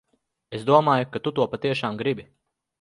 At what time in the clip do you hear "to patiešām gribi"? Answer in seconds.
1.41-2.29